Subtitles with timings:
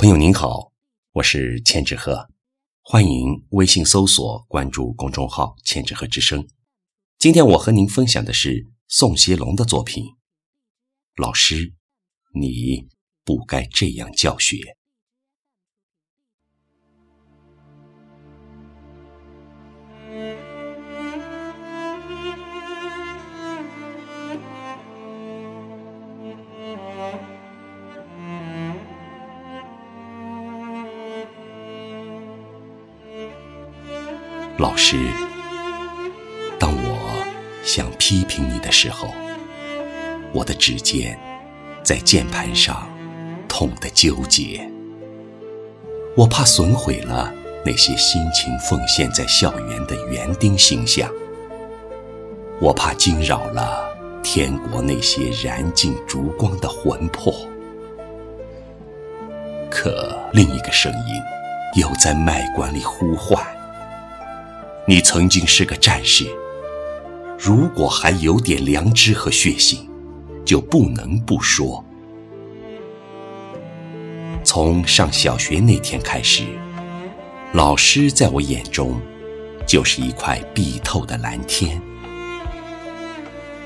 [0.00, 0.70] 朋友您好，
[1.10, 2.30] 我是千纸鹤，
[2.82, 6.46] 欢迎微信搜索关注公众号“千纸鹤之声”。
[7.18, 10.04] 今天我和您分享的是宋希龙的作品。
[11.16, 11.74] 老师，
[12.32, 12.86] 你
[13.24, 14.77] 不该这样教学。
[34.58, 34.96] 老师，
[36.58, 37.24] 当我
[37.62, 39.14] 想批评你的时候，
[40.32, 41.16] 我的指尖
[41.84, 42.90] 在键盘上
[43.48, 44.68] 痛得纠结。
[46.16, 47.32] 我怕损毁了
[47.64, 51.08] 那些辛勤奉献在校园的园丁形象，
[52.60, 57.32] 我怕惊扰了天国那些燃尽烛光的魂魄。
[59.70, 63.40] 可另一个声音又在脉管里呼唤。
[64.88, 66.26] 你曾经是个战士，
[67.38, 69.86] 如果还有点良知和血性，
[70.46, 71.84] 就不能不说。
[74.42, 76.42] 从上小学那天开始，
[77.52, 78.98] 老师在我眼中
[79.66, 81.78] 就是一块碧透的蓝天；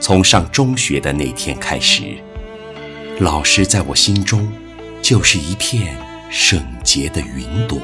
[0.00, 2.18] 从上中学的那天开始，
[3.20, 4.52] 老师在我心中
[5.00, 5.96] 就是一片
[6.28, 7.78] 圣洁的云朵。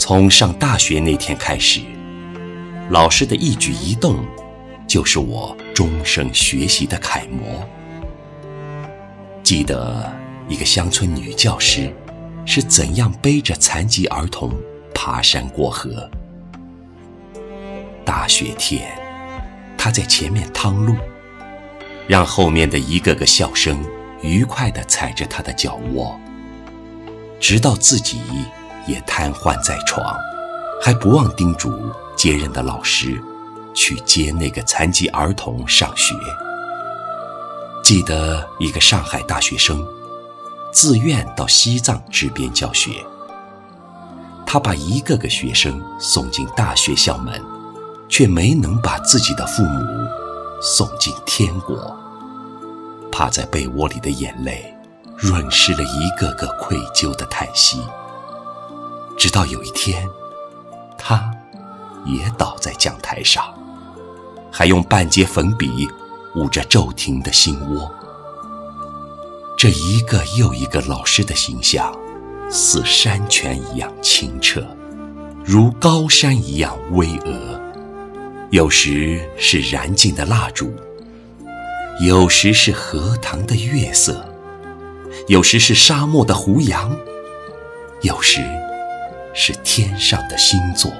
[0.00, 1.82] 从上大学那天开始，
[2.88, 4.16] 老师的一举一动，
[4.88, 7.68] 就是我终生学习的楷模。
[9.42, 10.10] 记得
[10.48, 11.94] 一个乡村女教师
[12.46, 14.50] 是怎样背着残疾儿童
[14.94, 16.10] 爬山过河。
[18.02, 18.90] 大雪天，
[19.76, 20.96] 她在前面趟路，
[22.08, 23.78] 让后面的一个个笑声
[24.22, 26.18] 愉快地踩着她的脚窝，
[27.38, 28.18] 直到自己。
[28.86, 30.16] 也瘫痪在床，
[30.82, 31.72] 还不忘叮嘱
[32.16, 33.22] 接任的老师，
[33.74, 36.14] 去接那个残疾儿童上学。
[37.82, 39.86] 记得一个上海大学生，
[40.72, 42.90] 自愿到西藏支边教学。
[44.46, 47.40] 他把一个个学生送进大学校门，
[48.08, 49.84] 却没能把自己的父母
[50.60, 51.96] 送进天国。
[53.12, 54.74] 趴在被窝里的眼泪，
[55.16, 57.80] 润湿了一个个愧疚的叹息。
[59.20, 60.08] 直到有一天，
[60.96, 61.30] 他
[62.06, 63.44] 也倒在讲台上，
[64.50, 65.86] 还用半截粉笔
[66.34, 67.92] 捂着骤停的心窝。
[69.58, 71.94] 这一个又一个老师的形象，
[72.48, 74.66] 似山泉一样清澈，
[75.44, 77.60] 如高山一样巍峨。
[78.48, 80.72] 有时是燃尽的蜡烛，
[82.00, 84.24] 有时是荷塘的月色，
[85.28, 86.96] 有时是沙漠的胡杨，
[88.00, 88.40] 有时。
[89.32, 90.92] 是天上的星座，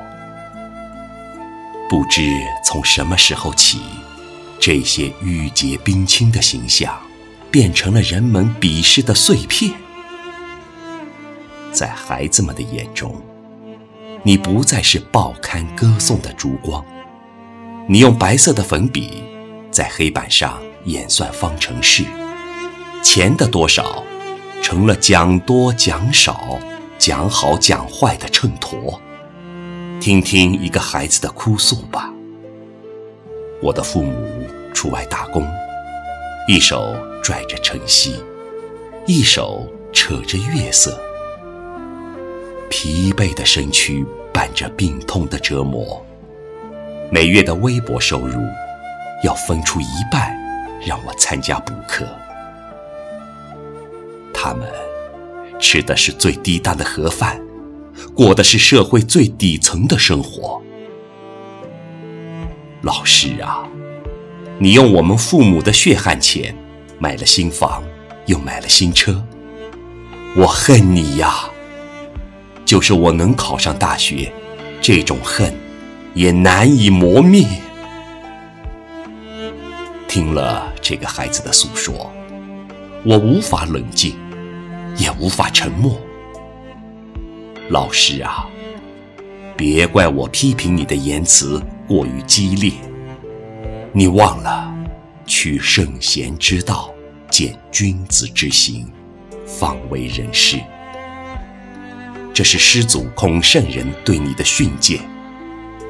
[1.88, 2.22] 不知
[2.64, 3.80] 从什么时候起，
[4.60, 6.96] 这些玉洁冰清的形象，
[7.50, 9.72] 变成了人们鄙视的碎片。
[11.72, 13.20] 在孩子们的眼中，
[14.22, 16.84] 你不再是报刊歌颂的烛光，
[17.88, 19.24] 你用白色的粉笔
[19.70, 22.04] 在黑板上演算方程式，
[23.02, 24.04] 钱的多少
[24.62, 26.60] 成了讲多讲少。
[27.00, 29.00] 讲好讲坏的秤砣，
[30.02, 32.12] 听听一个孩子的哭诉吧。
[33.62, 35.42] 我的父母出外打工，
[36.46, 38.22] 一手拽着晨曦，
[39.06, 41.00] 一手扯着月色，
[42.68, 46.04] 疲惫的身躯伴着病痛的折磨，
[47.10, 48.38] 每月的微薄收入
[49.24, 50.36] 要分出一半
[50.86, 52.06] 让我参加补课，
[54.34, 54.89] 他们。
[55.60, 57.40] 吃的是最低档的盒饭，
[58.14, 60.60] 过的是社会最底层的生活。
[62.82, 63.62] 老师啊，
[64.58, 66.56] 你用我们父母的血汗钱
[66.98, 67.82] 买了新房，
[68.26, 69.22] 又买了新车，
[70.34, 71.44] 我恨你呀！
[72.64, 74.32] 就是我能考上大学，
[74.80, 75.54] 这种恨
[76.14, 77.46] 也难以磨灭。
[80.08, 82.10] 听了这个孩子的诉说，
[83.04, 84.14] 我无法冷静。
[85.00, 85.98] 也无法沉默。
[87.70, 88.46] 老师啊，
[89.56, 92.70] 别怪我批评你的言辞过于激烈。
[93.92, 94.70] 你忘了，
[95.24, 96.92] 取圣贤之道，
[97.30, 98.86] 见君子之行，
[99.46, 100.58] 方为人师。
[102.34, 105.00] 这是师祖孔圣人对你的训诫。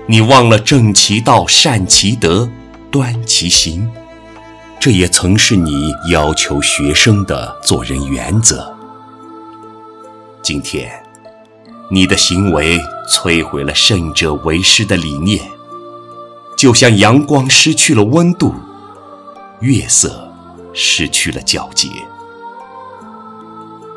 [0.07, 2.49] 你忘了正其道，善其德，
[2.93, 3.91] 端其行。
[4.79, 8.80] 这也曾是你要求学生的做人原则。
[10.43, 10.91] 今天，
[11.91, 15.49] 你的行为摧毁了胜者为师的理念，
[16.57, 18.55] 就像阳光失去了温度，
[19.61, 20.33] 月色
[20.73, 21.89] 失去了皎洁。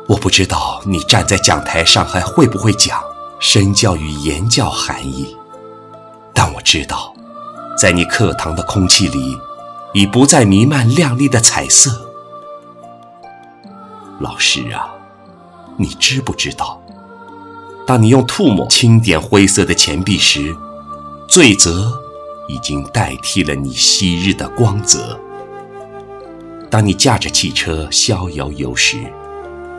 [0.06, 3.02] 我不知道你站在讲台上还会不会讲
[3.40, 5.34] 身教与言教含义，
[6.34, 7.14] 但我知道，
[7.76, 9.38] 在你课堂的空气里，
[9.94, 12.06] 已不再弥漫亮丽的彩色。
[14.20, 14.93] 老师啊，
[15.76, 16.80] 你知不知道，
[17.86, 20.54] 当你用唾沫轻点灰色的钱币时，
[21.28, 21.92] 罪责
[22.48, 25.18] 已经代替了你昔日的光泽。
[26.70, 28.98] 当你驾着汽车逍遥游时，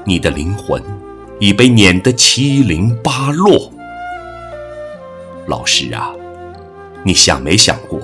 [0.06, 0.82] 你的灵魂
[1.40, 3.72] 已被碾得七零八落。
[5.48, 6.12] 老师啊，
[7.04, 8.02] 你想没想过，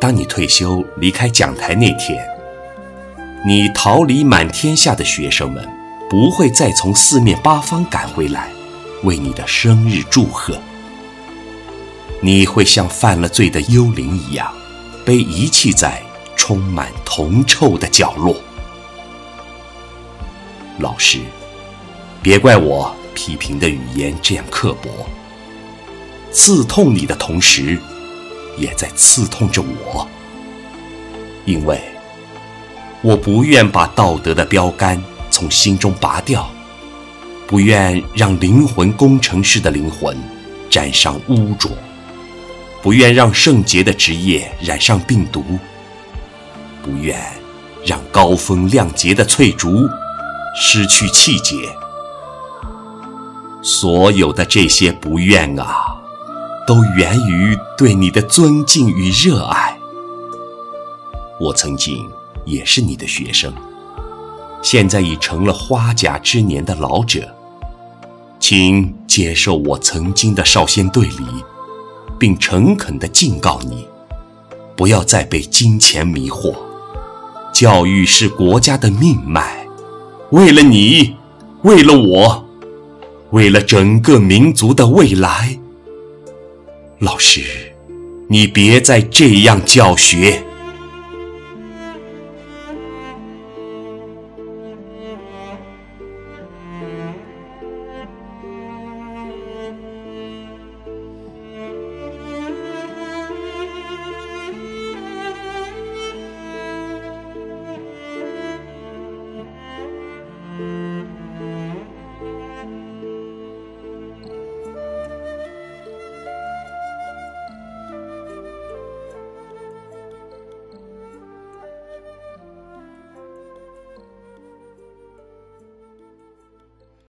[0.00, 2.18] 当你退休离开讲台那天，
[3.46, 5.66] 你桃李满天下的学生们
[6.10, 8.50] 不会再从四面八方赶回来
[9.04, 10.58] 为你的生日祝贺，
[12.20, 14.52] 你会像犯了罪的幽灵一样，
[15.06, 16.02] 被遗弃在
[16.34, 18.34] 充满铜臭的角落。
[20.80, 21.20] 老师，
[22.20, 24.90] 别怪我批评的语言这样刻薄，
[26.32, 27.78] 刺痛你的同时，
[28.58, 30.08] 也在刺痛着我，
[31.44, 31.80] 因为
[33.00, 35.00] 我不愿把道德的标杆
[35.40, 36.46] 从心中拔掉，
[37.46, 40.14] 不愿让灵魂工程师的灵魂
[40.68, 41.70] 沾上污浊，
[42.82, 45.42] 不愿让圣洁的职业染上病毒，
[46.82, 47.18] 不愿
[47.86, 49.88] 让高风亮节的翠竹。
[50.60, 51.56] 失去气节，
[53.62, 55.96] 所有的这些不愿啊，
[56.66, 59.78] 都源于对你的尊敬与热爱。
[61.38, 62.06] 我曾经
[62.44, 63.50] 也是你的学生，
[64.62, 67.34] 现在已成了花甲之年的老者，
[68.38, 71.24] 请接受我曾经的少先队礼，
[72.18, 73.86] 并诚恳地敬告你，
[74.76, 76.54] 不要再被金钱迷惑。
[77.52, 79.66] 教育是国家的命脉。
[80.30, 81.16] 为了你，
[81.62, 82.44] 为了我，
[83.30, 85.58] 为了整个民族的未来，
[87.00, 87.42] 老师，
[88.28, 90.44] 你别再这样教学。